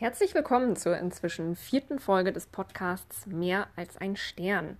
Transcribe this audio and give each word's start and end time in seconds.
Herzlich 0.00 0.34
willkommen 0.34 0.76
zur 0.76 0.96
inzwischen 0.96 1.54
vierten 1.54 1.98
Folge 1.98 2.32
des 2.32 2.46
Podcasts 2.46 3.26
Mehr 3.26 3.66
als 3.76 3.98
ein 3.98 4.16
Stern. 4.16 4.78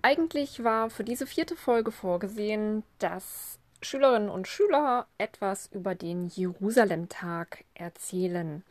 Eigentlich 0.00 0.62
war 0.62 0.90
für 0.90 1.02
diese 1.02 1.26
vierte 1.26 1.56
Folge 1.56 1.90
vorgesehen, 1.90 2.84
dass 3.00 3.58
Schülerinnen 3.82 4.28
und 4.28 4.46
Schüler 4.46 5.08
etwas 5.18 5.66
über 5.72 5.96
den 5.96 6.28
Jerusalem-Tag 6.28 7.64
erzählen. 7.74 8.62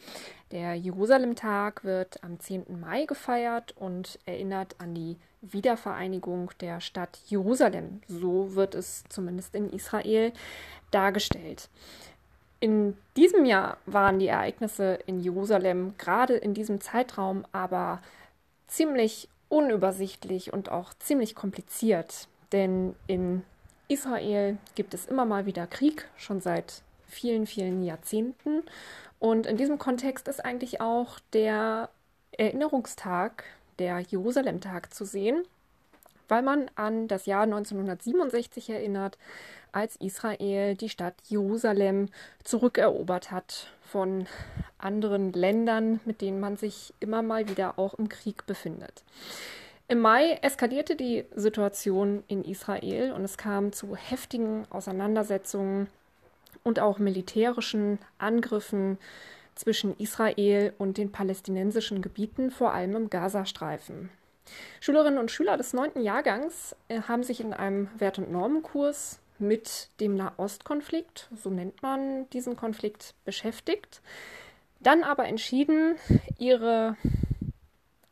Der 0.52 0.76
Jerusalem-Tag 0.76 1.84
wird 1.84 2.24
am 2.24 2.40
10. 2.40 2.80
Mai 2.80 3.04
gefeiert 3.04 3.76
und 3.76 4.20
erinnert 4.26 4.80
an 4.80 4.96
die 4.96 5.18
Wiedervereinigung 5.42 6.52
der 6.62 6.80
Stadt 6.80 7.20
Jerusalem. 7.28 8.00
So 8.08 8.56
wird 8.56 8.74
es 8.74 9.04
zumindest 9.10 9.54
in 9.54 9.70
Israel 9.70 10.32
dargestellt. 10.92 11.68
In 12.64 12.96
diesem 13.18 13.44
Jahr 13.44 13.76
waren 13.86 14.20
die 14.20 14.30
Ereignisse 14.30 14.98
in 15.06 15.20
Jerusalem 15.20 15.96
gerade 15.98 16.36
in 16.36 16.54
diesem 16.54 16.80
Zeitraum 16.80 17.44
aber 17.52 18.02
ziemlich 18.68 19.28
unübersichtlich 19.50 20.54
und 20.54 20.72
auch 20.72 20.94
ziemlich 20.94 21.36
kompliziert, 21.36 22.30
denn 22.54 22.96
in 23.06 23.44
Israel 23.90 24.58
gibt 24.76 24.94
es 24.94 25.08
immer 25.08 25.26
mal 25.26 25.46
wieder 25.46 25.68
Krieg, 25.68 26.08
schon 26.16 26.40
seit 26.40 26.84
vielen, 27.06 27.48
vielen 27.48 27.84
Jahrzehnten. 27.84 28.64
Und 29.20 29.46
in 29.46 29.58
diesem 29.58 29.78
Kontext 29.78 30.30
ist 30.30 30.46
eigentlich 30.46 30.80
auch 30.80 31.20
der 31.34 31.90
Erinnerungstag, 32.32 33.44
der 33.78 34.00
Jerusalem-Tag 34.00 34.94
zu 34.94 35.04
sehen, 35.04 35.44
weil 36.28 36.42
man 36.42 36.70
an 36.76 37.08
das 37.08 37.26
Jahr 37.26 37.44
1967 37.44 38.70
erinnert, 38.70 39.18
als 39.72 39.96
Israel 39.98 40.76
die 40.76 40.90
Stadt 40.90 41.16
Jerusalem 41.28 42.10
zurückerobert 42.44 43.32
hat 43.32 43.68
von 43.82 44.28
anderen 44.78 45.34
Ländern, 45.34 46.00
mit 46.06 46.22
denen 46.22 46.40
man 46.40 46.58
sich 46.58 46.94
immer 47.00 47.22
mal 47.22 47.50
wieder 47.50 47.78
auch 47.80 47.96
im 47.96 48.10
Krieg 48.10 48.46
befindet. 48.46 49.04
Im 49.88 50.00
Mai 50.00 50.40
eskalierte 50.42 50.96
die 50.96 51.26
Situation 51.36 52.24
in 52.28 52.44
Israel 52.44 53.12
und 53.12 53.24
es 53.24 53.38
kam 53.38 53.74
zu 53.74 53.96
heftigen 53.96 54.66
Auseinandersetzungen 54.70 55.88
und 56.64 56.80
auch 56.80 57.00
militärischen 57.00 58.00
Angriffen 58.18 58.98
zwischen 59.56 59.96
Israel 59.98 60.74
und 60.78 60.98
den 60.98 61.12
palästinensischen 61.12 62.02
Gebieten, 62.02 62.50
vor 62.50 62.74
allem 62.74 62.96
im 62.96 63.10
Gazastreifen. 63.10 64.10
Schülerinnen 64.82 65.20
und 65.20 65.32
Schüler 65.32 65.58
des 65.58 65.74
neunten 65.74 66.02
Jahrgangs 66.02 66.76
äh, 66.88 67.02
haben 67.02 67.24
sich 67.24 67.40
in 67.40 67.54
einem 67.54 67.90
Wert- 67.98 68.18
und 68.18 68.32
Normenkurs 68.32 69.20
mit 69.40 69.90
dem 70.00 70.16
Nahostkonflikt, 70.16 71.30
so 71.36 71.50
nennt 71.50 71.82
man 71.82 72.30
diesen 72.30 72.56
Konflikt, 72.56 73.16
beschäftigt, 73.26 74.02
dann 74.80 75.04
aber 75.04 75.26
entschieden, 75.26 75.96
ihre 76.38 76.98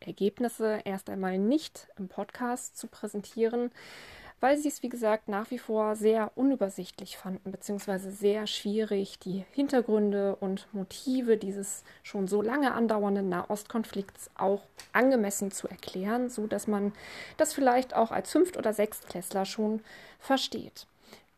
Ergebnisse 0.00 0.80
erst 0.84 1.10
einmal 1.10 1.38
nicht 1.38 1.88
im 1.98 2.08
Podcast 2.08 2.76
zu 2.76 2.86
präsentieren, 2.88 3.70
weil 4.42 4.58
sie 4.58 4.66
es, 4.66 4.82
wie 4.82 4.88
gesagt, 4.88 5.28
nach 5.28 5.52
wie 5.52 5.58
vor 5.58 5.94
sehr 5.94 6.32
unübersichtlich 6.34 7.16
fanden, 7.16 7.52
beziehungsweise 7.52 8.10
sehr 8.10 8.48
schwierig, 8.48 9.20
die 9.20 9.44
Hintergründe 9.52 10.34
und 10.34 10.66
Motive 10.72 11.36
dieses 11.36 11.84
schon 12.02 12.26
so 12.26 12.42
lange 12.42 12.72
andauernden 12.74 13.28
Nahostkonflikts 13.28 14.30
auch 14.36 14.62
angemessen 14.92 15.52
zu 15.52 15.68
erklären, 15.68 16.28
so 16.28 16.48
dass 16.48 16.66
man 16.66 16.92
das 17.36 17.54
vielleicht 17.54 17.94
auch 17.94 18.10
als 18.10 18.32
Fünft- 18.32 18.56
oder 18.56 18.72
Sechstklässler 18.72 19.44
schon 19.44 19.80
versteht. 20.18 20.88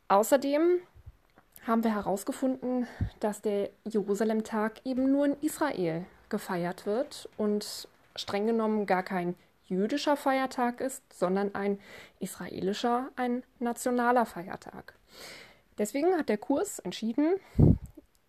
Außerdem 0.09 0.81
haben 1.67 1.85
wir 1.85 1.95
herausgefunden, 1.95 2.87
dass 3.21 3.43
der 3.43 3.69
Jerusalem-Tag 3.85 4.81
eben 4.87 5.13
nur 5.13 5.27
in 5.27 5.37
Israel 5.43 6.07
gefeiert 6.31 6.87
wird 6.87 7.29
und 7.37 7.87
streng 8.17 8.47
genommen 8.47 8.87
gar 8.87 9.03
kein 9.03 9.35
jüdischer 9.67 10.17
Feiertag 10.17 10.81
ist, 10.81 11.03
sondern 11.13 11.55
ein 11.55 11.79
israelischer, 12.21 13.11
ein 13.17 13.43
nationaler 13.59 14.27
Feiertag. 14.27 14.95
Deswegen 15.79 16.17
hat 16.17 16.29
der 16.29 16.39
Kurs 16.39 16.79
entschieden, 16.79 17.37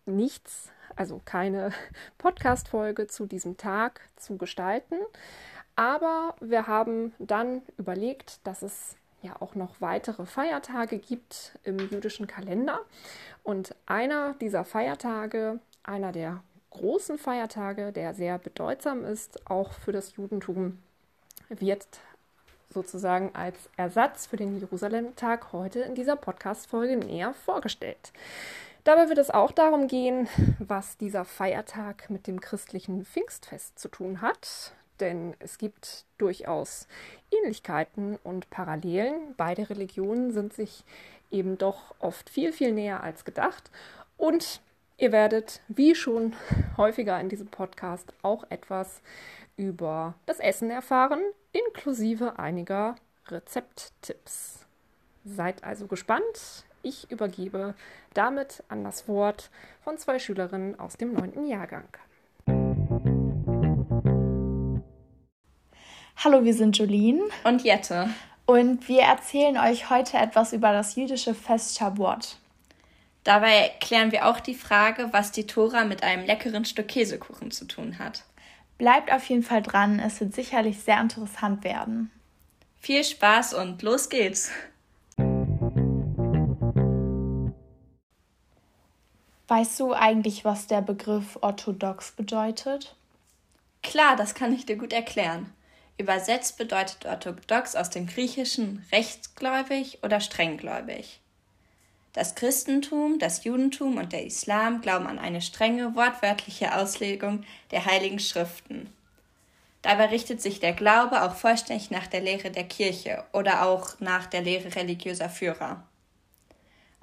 nichts, 0.04 0.72
also 0.96 1.20
keine 1.24 1.72
Podcast-Folge 2.18 3.06
zu 3.06 3.26
diesem 3.26 3.56
Tag 3.56 4.00
zu 4.16 4.36
gestalten. 4.36 4.96
Aber 5.76 6.34
wir 6.40 6.66
haben 6.66 7.14
dann 7.18 7.62
überlegt, 7.76 8.46
dass 8.46 8.62
es 8.62 8.96
ja 9.22 9.36
auch 9.40 9.54
noch 9.54 9.80
weitere 9.80 10.24
Feiertage 10.24 10.98
gibt 10.98 11.58
im 11.64 11.78
jüdischen 11.78 12.26
Kalender. 12.26 12.80
Und 13.42 13.74
einer 13.84 14.34
dieser 14.34 14.64
Feiertage, 14.64 15.60
einer 15.82 16.12
der 16.12 16.42
großen 16.70 17.18
Feiertage, 17.18 17.92
der 17.92 18.14
sehr 18.14 18.38
bedeutsam 18.38 19.04
ist, 19.04 19.48
auch 19.48 19.72
für 19.72 19.92
das 19.92 20.16
Judentum, 20.16 20.78
wird 21.48 21.86
sozusagen 22.72 23.30
als 23.34 23.56
Ersatz 23.76 24.26
für 24.26 24.36
den 24.36 24.58
Jerusalem-Tag 24.58 25.52
heute 25.52 25.80
in 25.80 25.94
dieser 25.94 26.16
Podcast-Folge 26.16 26.96
näher 26.96 27.32
vorgestellt. 27.32 28.12
Dabei 28.84 29.08
wird 29.08 29.18
es 29.18 29.30
auch 29.30 29.50
darum 29.50 29.88
gehen, 29.88 30.28
was 30.58 30.96
dieser 30.96 31.24
Feiertag 31.24 32.10
mit 32.10 32.26
dem 32.26 32.40
christlichen 32.40 33.04
Pfingstfest 33.04 33.78
zu 33.78 33.88
tun 33.88 34.20
hat, 34.20 34.72
denn 35.00 35.34
es 35.38 35.58
gibt 35.58 36.04
durchaus 36.18 36.86
Ähnlichkeiten 37.30 38.16
und 38.22 38.48
Parallelen. 38.50 39.34
Beide 39.36 39.68
Religionen 39.68 40.32
sind 40.32 40.52
sich 40.52 40.84
eben 41.30 41.58
doch 41.58 41.94
oft 41.98 42.30
viel, 42.30 42.52
viel 42.52 42.72
näher 42.72 43.02
als 43.02 43.24
gedacht. 43.24 43.70
Und 44.16 44.60
ihr 44.98 45.12
werdet, 45.12 45.60
wie 45.68 45.94
schon 45.94 46.34
häufiger 46.76 47.20
in 47.20 47.28
diesem 47.28 47.48
Podcast, 47.48 48.12
auch 48.22 48.44
etwas 48.50 49.02
über 49.56 50.14
das 50.26 50.38
Essen 50.38 50.70
erfahren, 50.70 51.20
inklusive 51.52 52.38
einiger 52.38 52.96
Rezepttipps. 53.28 54.66
Seid 55.24 55.64
also 55.64 55.86
gespannt. 55.86 56.64
Ich 56.82 57.10
übergebe 57.10 57.74
damit 58.14 58.62
an 58.68 58.84
das 58.84 59.08
Wort 59.08 59.50
von 59.82 59.98
zwei 59.98 60.18
Schülerinnen 60.18 60.78
aus 60.78 60.96
dem 60.96 61.12
neunten 61.12 61.46
Jahrgang. 61.46 61.88
Hallo, 66.16 66.44
wir 66.44 66.54
sind 66.54 66.78
Jolene 66.78 67.24
und 67.44 67.62
Jette. 67.62 68.08
Und 68.46 68.88
wir 68.88 69.02
erzählen 69.02 69.58
euch 69.58 69.90
heute 69.90 70.18
etwas 70.18 70.52
über 70.52 70.72
das 70.72 70.94
jüdische 70.94 71.34
Fest 71.34 71.76
Shavuot. 71.76 72.36
Dabei 73.24 73.72
klären 73.80 74.12
wir 74.12 74.28
auch 74.28 74.38
die 74.38 74.54
Frage, 74.54 75.08
was 75.10 75.32
die 75.32 75.48
Tora 75.48 75.84
mit 75.84 76.04
einem 76.04 76.24
leckeren 76.24 76.64
Stück 76.64 76.86
Käsekuchen 76.86 77.50
zu 77.50 77.64
tun 77.64 77.98
hat. 77.98 78.22
Bleibt 78.78 79.10
auf 79.10 79.24
jeden 79.28 79.42
Fall 79.42 79.62
dran, 79.62 79.98
es 80.00 80.20
wird 80.20 80.34
sicherlich 80.34 80.80
sehr 80.80 81.00
interessant 81.00 81.64
werden. 81.64 82.10
Viel 82.78 83.02
Spaß 83.02 83.54
und 83.54 83.82
los 83.82 84.08
geht's! 84.08 84.50
Weißt 89.48 89.78
du 89.78 89.92
eigentlich, 89.92 90.44
was 90.44 90.66
der 90.66 90.82
Begriff 90.82 91.38
orthodox 91.40 92.12
bedeutet? 92.12 92.96
Klar, 93.82 94.16
das 94.16 94.34
kann 94.34 94.52
ich 94.52 94.66
dir 94.66 94.76
gut 94.76 94.92
erklären. 94.92 95.52
Übersetzt 95.98 96.58
bedeutet 96.58 97.06
orthodox 97.06 97.76
aus 97.76 97.88
dem 97.88 98.06
Griechischen 98.06 98.84
rechtsgläubig 98.92 100.00
oder 100.02 100.20
strenggläubig. 100.20 101.20
Das 102.16 102.34
Christentum, 102.34 103.18
das 103.18 103.44
Judentum 103.44 103.98
und 103.98 104.14
der 104.14 104.24
Islam 104.24 104.80
glauben 104.80 105.06
an 105.06 105.18
eine 105.18 105.42
strenge 105.42 105.94
wortwörtliche 105.94 106.74
Auslegung 106.74 107.44
der 107.70 107.84
heiligen 107.84 108.18
Schriften. 108.18 108.88
Dabei 109.82 110.06
richtet 110.06 110.40
sich 110.40 110.58
der 110.58 110.72
Glaube 110.72 111.22
auch 111.22 111.34
vollständig 111.34 111.90
nach 111.90 112.06
der 112.06 112.22
Lehre 112.22 112.50
der 112.50 112.64
Kirche 112.64 113.22
oder 113.34 113.66
auch 113.66 114.00
nach 114.00 114.24
der 114.24 114.40
Lehre 114.40 114.74
religiöser 114.74 115.28
Führer. 115.28 115.82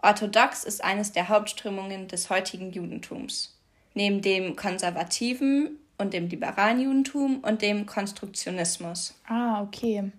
Orthodox 0.02 0.64
ist 0.64 0.84
eines 0.84 1.12
der 1.12 1.30
Hauptströmungen 1.30 2.08
des 2.08 2.32
heutigen 2.32 2.72
Judentums. 2.72 3.56
Neben 3.94 4.24
dem 4.24 4.56
konservativen 4.56 5.78
und 6.00 6.16
dem 6.16 6.28
liberalen 6.28 6.82
Judentum 6.82 7.42
und 7.42 7.62
dem 7.62 7.86
Konstruktionismus. 7.86 9.14
Ah, 9.28 9.62
okay. 9.62 10.12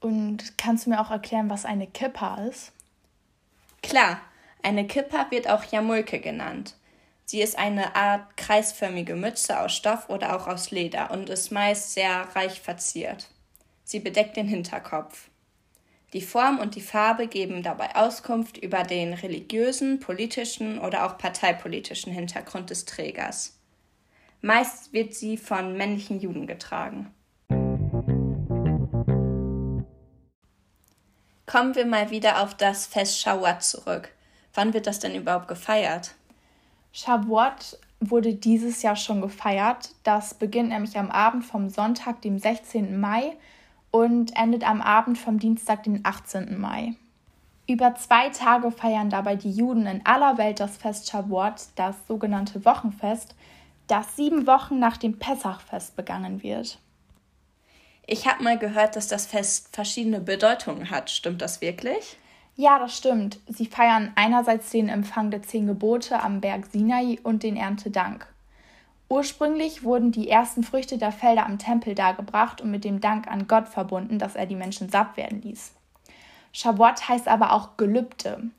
Und 0.00 0.56
kannst 0.56 0.86
du 0.86 0.90
mir 0.90 1.00
auch 1.02 1.10
erklären, 1.10 1.50
was 1.50 1.66
eine 1.66 1.86
Kippa 1.86 2.36
ist? 2.46 2.72
Klar, 3.82 4.20
eine 4.62 4.86
Kippa 4.86 5.30
wird 5.30 5.48
auch 5.48 5.64
Jamulke 5.64 6.20
genannt. 6.20 6.76
Sie 7.24 7.42
ist 7.42 7.58
eine 7.58 7.94
Art 7.94 8.36
kreisförmige 8.36 9.14
Mütze 9.14 9.60
aus 9.60 9.74
Stoff 9.74 10.08
oder 10.08 10.36
auch 10.36 10.48
aus 10.48 10.70
Leder 10.70 11.10
und 11.12 11.28
ist 11.30 11.52
meist 11.52 11.94
sehr 11.94 12.28
reich 12.34 12.60
verziert. 12.60 13.28
Sie 13.84 14.00
bedeckt 14.00 14.36
den 14.36 14.48
Hinterkopf. 14.48 15.30
Die 16.12 16.22
Form 16.22 16.58
und 16.58 16.74
die 16.74 16.80
Farbe 16.80 17.28
geben 17.28 17.62
dabei 17.62 17.94
Auskunft 17.94 18.58
über 18.58 18.82
den 18.82 19.12
religiösen, 19.12 20.00
politischen 20.00 20.80
oder 20.80 21.06
auch 21.06 21.18
parteipolitischen 21.18 22.12
Hintergrund 22.12 22.70
des 22.70 22.84
Trägers. 22.84 23.60
Meist 24.40 24.92
wird 24.92 25.14
sie 25.14 25.36
von 25.36 25.76
männlichen 25.76 26.18
Juden 26.18 26.48
getragen. 26.48 27.14
Kommen 31.46 31.74
wir 31.74 31.86
mal 31.86 32.10
wieder 32.10 32.42
auf 32.42 32.56
das 32.56 32.86
Fest 32.86 33.20
Shavuot 33.20 33.62
zurück. 33.62 34.12
Wann 34.54 34.74
wird 34.74 34.86
das 34.86 34.98
denn 34.98 35.14
überhaupt 35.14 35.48
gefeiert? 35.48 36.14
Shavuot 36.92 37.78
wurde 38.00 38.34
dieses 38.34 38.82
Jahr 38.82 38.96
schon 38.96 39.20
gefeiert. 39.20 39.90
Das 40.02 40.34
beginnt 40.34 40.70
nämlich 40.70 40.98
am 40.98 41.10
Abend 41.10 41.44
vom 41.44 41.68
Sonntag, 41.68 42.22
dem 42.22 42.38
16. 42.38 42.98
Mai 42.98 43.36
und 43.90 44.36
endet 44.36 44.68
am 44.68 44.80
Abend 44.80 45.18
vom 45.18 45.38
Dienstag, 45.38 45.84
den 45.84 46.04
18. 46.04 46.58
Mai. 46.58 46.94
Über 47.66 47.94
zwei 47.94 48.30
Tage 48.30 48.72
feiern 48.72 49.10
dabei 49.10 49.36
die 49.36 49.52
Juden 49.52 49.86
in 49.86 50.04
aller 50.04 50.38
Welt 50.38 50.58
das 50.58 50.76
Fest 50.76 51.08
Shavuot, 51.08 51.68
das 51.76 51.94
sogenannte 52.08 52.64
Wochenfest, 52.64 53.36
das 53.86 54.16
sieben 54.16 54.46
Wochen 54.46 54.78
nach 54.78 54.96
dem 54.96 55.18
Pessachfest 55.18 55.94
begangen 55.94 56.42
wird. 56.42 56.78
Ich 58.06 58.26
habe 58.26 58.42
mal 58.42 58.58
gehört, 58.58 58.96
dass 58.96 59.06
das 59.06 59.26
Fest 59.26 59.68
verschiedene 59.72 60.20
Bedeutungen 60.20 60.90
hat. 60.90 61.10
Stimmt 61.10 61.42
das 61.42 61.60
wirklich? 61.60 62.16
Ja, 62.56 62.78
das 62.78 62.96
stimmt. 62.96 63.38
Sie 63.48 63.66
feiern 63.66 64.12
einerseits 64.16 64.70
den 64.70 64.88
Empfang 64.88 65.30
der 65.30 65.42
zehn 65.42 65.66
Gebote 65.66 66.22
am 66.22 66.40
Berg 66.40 66.66
Sinai 66.66 67.18
und 67.22 67.42
den 67.42 67.56
Erntedank. 67.56 68.26
Ursprünglich 69.08 69.82
wurden 69.82 70.12
die 70.12 70.28
ersten 70.28 70.62
Früchte 70.62 70.96
der 70.96 71.10
Felder 71.10 71.46
am 71.46 71.58
Tempel 71.58 71.94
dargebracht 71.94 72.60
und 72.60 72.70
mit 72.70 72.84
dem 72.84 73.00
Dank 73.00 73.26
an 73.26 73.48
Gott 73.48 73.66
verbunden, 73.66 74.18
dass 74.18 74.36
er 74.36 74.46
die 74.46 74.54
Menschen 74.56 74.88
satt 74.88 75.16
werden 75.16 75.42
ließ. 75.42 75.72
Shavuot 76.52 77.08
heißt 77.08 77.28
aber 77.28 77.52
auch 77.52 77.76
Gelübde. 77.76 78.50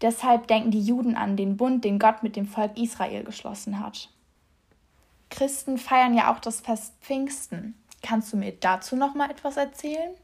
Deshalb 0.00 0.46
denken 0.46 0.70
die 0.70 0.80
Juden 0.80 1.16
an 1.16 1.36
den 1.36 1.56
Bund, 1.56 1.84
den 1.84 1.98
Gott 1.98 2.22
mit 2.22 2.36
dem 2.36 2.46
Volk 2.46 2.78
Israel 2.78 3.24
geschlossen 3.24 3.80
hat. 3.80 4.08
Christen 5.30 5.76
feiern 5.76 6.14
ja 6.14 6.32
auch 6.32 6.38
das 6.38 6.60
Fest 6.60 6.94
Pfingsten. 7.02 7.74
Kannst 8.02 8.32
du 8.32 8.36
mir 8.36 8.52
dazu 8.52 8.96
noch 8.96 9.14
mal 9.14 9.30
etwas 9.30 9.56
erzählen? 9.56 10.14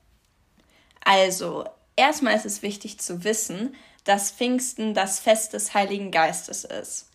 Also, 1.05 1.65
erstmal 1.97 2.35
ist 2.35 2.47
es 2.47 2.63
wichtig 2.63 2.99
zu 2.99 3.25
wissen, 3.25 3.75
dass 4.05 4.31
Pfingsten 4.31 4.95
das 4.95 5.21
Fest 5.21 5.53
des 5.55 5.75
Heiligen 5.75 6.11
Geistes 6.11 6.65
ist. 6.65 7.09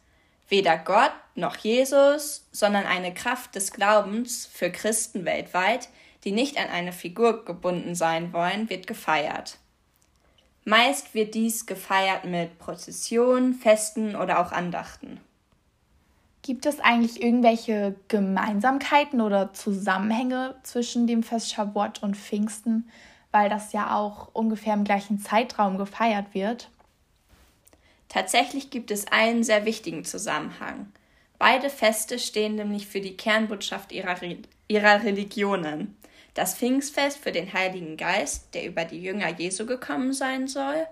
Weder 0.48 0.78
Gott 0.78 1.12
noch 1.36 1.56
Jesus, 1.58 2.48
sondern 2.52 2.86
eine 2.86 3.14
Kraft 3.14 3.56
des 3.56 3.72
Glaubens 3.72 4.50
für 4.52 4.72
Christen 4.72 5.24
weltweit, 5.26 5.90
die 6.24 6.32
nicht 6.32 6.58
an 6.58 6.70
eine 6.70 6.92
Figur 6.92 7.46
gebunden 7.46 7.96
sein 7.96 8.34
wollen, 8.34 8.70
wird 8.70 8.88
gefeiert. 8.88 9.58
Meist 10.66 11.14
wird 11.14 11.36
dies 11.36 11.66
gefeiert 11.66 12.26
mit 12.26 12.60
Prozessionen, 12.60 13.54
Festen 13.54 14.16
oder 14.16 14.40
auch 14.40 14.52
Andachten. 14.52 15.20
Gibt 16.42 16.66
es 16.66 16.80
eigentlich 16.80 17.22
irgendwelche 17.22 17.96
Gemeinsamkeiten 18.08 19.22
oder 19.22 19.54
Zusammenhänge 19.54 20.56
zwischen 20.64 21.06
dem 21.06 21.22
Fest 21.22 21.54
Shavuot 21.54 22.02
und 22.02 22.18
Pfingsten, 22.18 22.90
weil 23.32 23.50
das 23.50 23.74
ja 23.74 23.96
auch 23.96 24.30
ungefähr 24.34 24.74
im 24.74 24.84
gleichen 24.84 25.20
Zeitraum 25.20 25.78
gefeiert 25.78 26.34
wird? 26.34 26.70
Tatsächlich 28.08 28.72
gibt 28.72 28.92
es 28.92 29.12
einen 29.12 29.44
sehr 29.44 29.66
wichtigen 29.66 30.04
Zusammenhang. 30.04 30.92
Beide 31.38 31.70
Feste 31.70 32.20
stehen 32.20 32.56
nämlich 32.56 32.88
für 32.88 33.02
die 33.02 33.16
Kernbotschaft 33.16 33.92
ihrer, 33.92 34.18
ihrer 34.68 35.04
Religionen. 35.04 35.96
Das 36.34 36.56
Pfingstfest 36.56 37.18
für 37.18 37.32
den 37.32 37.54
Heiligen 37.54 37.98
Geist, 37.98 38.54
der 38.54 38.66
über 38.66 38.84
die 38.86 39.02
Jünger 39.02 39.30
Jesu 39.30 39.66
gekommen 39.66 40.14
sein 40.14 40.48
soll, 40.48 40.88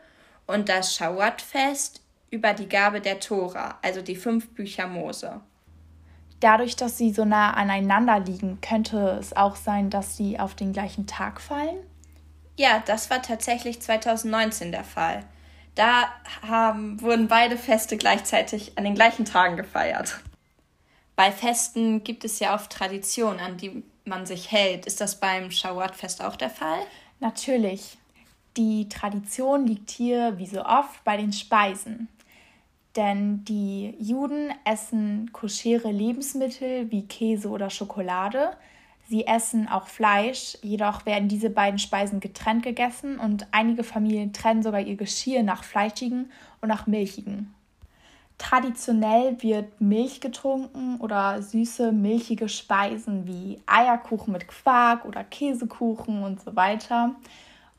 und 0.46 0.70
das 0.70 0.96
Shavuot-Fest 0.96 2.02
über 2.30 2.54
die 2.54 2.70
Gabe 2.70 3.02
der 3.02 3.20
Tora, 3.20 3.78
also 3.82 4.02
die 4.02 4.16
fünf 4.16 4.50
Bücher 4.50 4.88
Mose. 4.88 5.42
Dadurch, 6.40 6.76
dass 6.76 6.98
sie 6.98 7.12
so 7.12 7.26
nah 7.26 7.52
aneinander 7.54 8.20
liegen, 8.20 8.62
könnte 8.62 9.18
es 9.20 9.36
auch 9.36 9.56
sein, 9.56 9.90
dass 9.90 10.16
sie 10.16 10.40
auf 10.40 10.56
den 10.56 10.72
gleichen 10.72 11.08
Tag 11.08 11.42
fallen? 11.42 11.78
Ja, 12.58 12.84
das 12.86 13.10
war 13.10 13.22
tatsächlich 13.22 13.82
2019 13.82 14.72
der 14.72 14.84
Fall. 14.84 15.24
Da 15.76 16.10
haben, 16.42 17.00
wurden 17.02 17.28
beide 17.28 17.56
Feste 17.56 17.98
gleichzeitig 17.98 18.78
an 18.78 18.84
den 18.84 18.96
gleichen 18.96 19.26
Tagen 19.26 19.58
gefeiert. 19.58 20.20
Bei 21.16 21.32
Festen 21.32 22.04
gibt 22.04 22.26
es 22.26 22.40
ja 22.40 22.56
oft 22.56 22.72
Traditionen, 22.72 23.40
an 23.40 23.58
die 23.58 23.84
man 24.06 24.26
sich 24.26 24.52
hält. 24.52 24.88
Ist 24.88 25.02
das 25.02 25.20
beim 25.20 25.52
Shavuot-Fest 25.52 26.24
auch 26.24 26.36
der 26.36 26.50
Fall? 26.50 26.80
Natürlich. 27.20 27.98
Die 28.56 28.90
Tradition 28.90 29.68
liegt 29.68 29.92
hier, 29.92 30.40
wie 30.40 30.48
so 30.48 30.66
oft, 30.66 31.04
bei 31.04 31.16
den 31.16 31.34
Speisen. 31.34 32.08
Denn 32.96 33.46
die 33.46 33.94
Juden 34.00 34.52
essen 34.66 35.32
koschere 35.32 35.92
Lebensmittel 35.92 36.90
wie 36.90 37.08
Käse 37.08 37.50
oder 37.50 37.70
Schokolade. 37.70 38.58
Sie 39.08 39.26
essen 39.26 39.70
auch 39.70 39.88
Fleisch, 39.88 40.58
jedoch 40.62 41.06
werden 41.06 41.30
diese 41.30 41.50
beiden 41.50 41.80
Speisen 41.80 42.20
getrennt 42.20 42.64
gegessen 42.64 43.20
und 43.20 43.48
einige 43.52 43.86
Familien 43.86 44.34
trennen 44.34 44.64
sogar 44.64 44.82
ihr 44.82 44.98
Geschirr 44.98 45.44
nach 45.44 45.64
fleischigen 45.64 46.30
und 46.60 46.68
nach 46.68 46.88
milchigen. 46.88 47.54
Traditionell 48.38 49.42
wird 49.42 49.80
Milch 49.80 50.20
getrunken 50.20 50.98
oder 51.00 51.42
süße, 51.42 51.92
milchige 51.92 52.50
Speisen 52.50 53.26
wie 53.26 53.62
Eierkuchen 53.66 54.34
mit 54.34 54.48
Quark 54.48 55.06
oder 55.06 55.24
Käsekuchen 55.24 56.22
und 56.22 56.42
so 56.42 56.56
weiter 56.56 57.16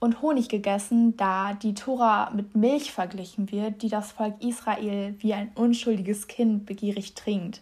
und 0.01 0.23
Honig 0.23 0.49
gegessen, 0.49 1.17
da 1.17 1.53
die 1.55 1.75
Tora 1.75 2.31
mit 2.35 2.57
Milch 2.57 2.91
verglichen 2.91 3.53
wird, 3.53 3.83
die 3.83 3.89
das 3.89 4.13
Volk 4.13 4.43
Israel 4.43 5.15
wie 5.19 5.35
ein 5.35 5.53
unschuldiges 5.55 6.27
Kind 6.27 6.67
begierig 6.67 7.15
trinkt. 7.15 7.61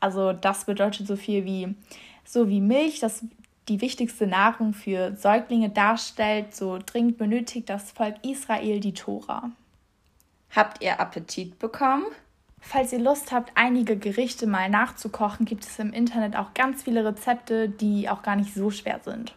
Also 0.00 0.32
das 0.32 0.64
bedeutet 0.64 1.06
so 1.06 1.16
viel 1.16 1.44
wie 1.44 1.74
so 2.28 2.48
wie 2.48 2.60
Milch, 2.60 3.00
das 3.00 3.24
die 3.68 3.80
wichtigste 3.80 4.26
Nahrung 4.26 4.74
für 4.74 5.16
Säuglinge 5.16 5.70
darstellt, 5.70 6.54
so 6.54 6.78
dringend 6.84 7.18
benötigt 7.18 7.68
das 7.68 7.90
Volk 7.90 8.16
Israel 8.22 8.80
die 8.80 8.94
Tora. 8.94 9.50
Habt 10.54 10.82
ihr 10.82 11.00
Appetit 11.00 11.58
bekommen? 11.58 12.06
Falls 12.60 12.92
ihr 12.92 12.98
Lust 12.98 13.32
habt, 13.32 13.52
einige 13.54 13.96
Gerichte 13.96 14.46
mal 14.46 14.68
nachzukochen, 14.68 15.46
gibt 15.46 15.64
es 15.64 15.78
im 15.78 15.92
Internet 15.92 16.36
auch 16.36 16.54
ganz 16.54 16.82
viele 16.82 17.04
Rezepte, 17.04 17.68
die 17.68 18.08
auch 18.08 18.22
gar 18.22 18.36
nicht 18.36 18.54
so 18.54 18.70
schwer 18.70 19.00
sind. 19.04 19.34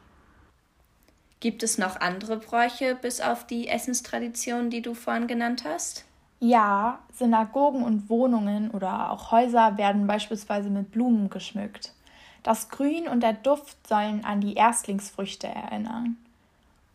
Gibt 1.39 1.63
es 1.63 1.77
noch 1.77 1.99
andere 1.99 2.37
Bräuche 2.37 2.95
bis 2.95 3.21
auf 3.21 3.47
die 3.47 3.67
Essenstraditionen, 3.67 4.69
die 4.69 4.81
du 4.81 4.93
vorhin 4.93 5.27
genannt 5.27 5.63
hast? 5.65 6.05
Ja, 6.39 6.99
Synagogen 7.13 7.83
und 7.83 8.09
Wohnungen 8.09 8.71
oder 8.71 9.11
auch 9.11 9.31
Häuser 9.31 9.77
werden 9.77 10.07
beispielsweise 10.07 10.69
mit 10.69 10.91
Blumen 10.91 11.29
geschmückt. 11.29 11.93
Das 12.43 12.69
Grün 12.69 13.07
und 13.07 13.21
der 13.21 13.33
Duft 13.33 13.87
sollen 13.87 14.25
an 14.25 14.41
die 14.41 14.55
Erstlingsfrüchte 14.55 15.47
erinnern. 15.47 16.17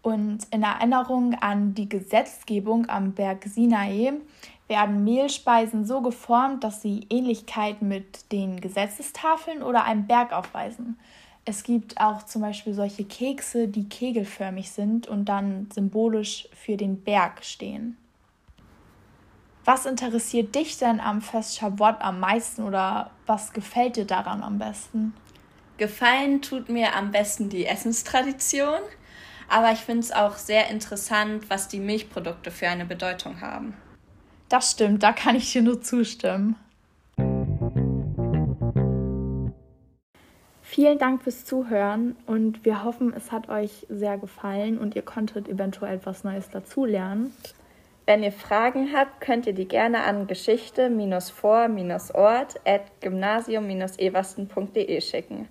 Und 0.03 0.47
in 0.51 0.63
Erinnerung 0.63 1.35
an 1.35 1.75
die 1.75 1.89
Gesetzgebung 1.89 2.89
am 2.89 3.13
Berg 3.13 3.45
Sinai 3.45 4.13
werden 4.69 5.05
Mehlspeisen 5.05 5.85
so 5.85 6.01
geformt, 6.01 6.65
dass 6.65 6.83
sie 6.83 7.07
Ähnlichkeit 7.11 7.83
mit 7.83 8.31
den 8.33 8.61
Gesetzestafeln 8.61 9.63
oder 9.63 9.85
einem 9.85 10.07
Berg 10.07 10.33
aufweisen. 10.33 10.99
Es 11.45 11.63
gibt 11.63 12.01
auch 12.01 12.25
zum 12.25 12.43
Beispiel 12.43 12.75
solche 12.75 13.05
Kekse, 13.05 13.69
die 13.69 13.89
kegelförmig 13.89 14.71
sind 14.73 15.07
und 15.07 15.27
dann 15.27 15.69
symbolisch 15.73 16.49
für 16.53 16.77
den 16.77 17.03
Berg 17.03 17.45
stehen. 17.45 17.97
Was 19.65 19.87
interessiert 19.87 20.55
dich 20.55 20.79
denn 20.79 21.01
am 21.01 21.21
Fest 21.21 21.57
Shavuot 21.57 21.97
am 22.01 22.21
meisten 22.21 22.63
oder 22.63 23.11
was 23.27 23.53
gefällt 23.53 23.97
dir 23.97 24.05
daran 24.05 24.43
am 24.43 24.59
besten? 24.59 25.15
Gefallen 25.79 26.41
tut 26.41 26.71
mir 26.71 26.95
am 26.95 27.11
besten 27.11 27.51
die 27.51 27.67
Essenstradition, 27.67 28.81
aber 29.49 29.73
ich 29.73 29.81
finde 29.81 30.01
es 30.01 30.13
auch 30.13 30.37
sehr 30.37 30.71
interessant, 30.71 31.51
was 31.51 31.69
die 31.69 31.81
Milchprodukte 31.81 32.51
für 32.51 32.69
eine 32.69 32.87
Bedeutung 32.87 33.43
haben. 33.43 33.75
Das 34.49 34.71
stimmt, 34.71 35.03
da 35.03 35.13
kann 35.13 35.37
ich 35.37 35.53
dir 35.53 35.61
nur 35.63 35.83
zustimmen. 35.83 36.57
Vielen 40.63 40.99
Dank 40.99 41.23
fürs 41.23 41.45
Zuhören 41.45 42.17
und 42.27 42.65
wir 42.65 42.83
hoffen, 42.85 43.13
es 43.15 43.31
hat 43.33 43.49
euch 43.49 43.87
sehr 43.89 44.19
gefallen 44.19 44.79
und 44.79 44.97
ihr 44.97 45.03
konntet 45.03 45.49
eventuell 45.49 45.97
etwas 45.97 46.25
Neues 46.25 46.51
dazulernen. 46.51 47.33
Wenn 48.05 48.23
ihr 48.23 48.33
Fragen 48.33 48.91
habt, 48.95 49.21
könnt 49.21 49.47
ihr 49.47 49.53
die 49.53 49.69
gerne 49.69 50.05
an 50.05 50.27
geschichte-vor-ort 50.27 52.61
at 52.65 53.01
gymnasium-eversten.de 53.01 55.01
schicken. 55.01 55.49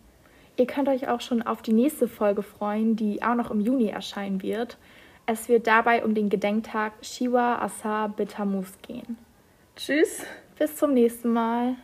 Ihr 0.58 0.68
könnt 0.68 0.88
euch 0.88 1.08
auch 1.10 1.22
schon 1.22 1.42
auf 1.42 1.62
die 1.62 1.74
nächste 1.74 2.08
Folge 2.08 2.42
freuen, 2.42 2.96
die 2.96 3.22
auch 3.22 3.36
noch 3.36 3.52
im 3.52 3.60
Juni 3.60 3.90
erscheinen 3.90 4.42
wird. 4.42 4.78
Es 5.26 5.50
wird 5.50 5.68
dabei 5.68 6.06
um 6.06 6.14
den 6.14 6.30
Gedenktag 6.30 6.94
Shiva 7.02 7.58
Asa 7.60 8.08
Betamuz 8.08 8.72
gehen. 8.82 9.18
Tschüss. 9.76 10.24
Bis 10.58 10.78
zum 10.78 10.94
nächsten 10.94 11.34
Mal. 11.34 11.76